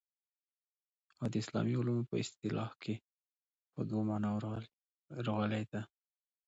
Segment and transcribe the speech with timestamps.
[1.19, 2.95] او د اسلامي علومو په اصطلاح کي
[3.73, 4.43] په دوو معناوو
[5.27, 5.81] راغلې ده.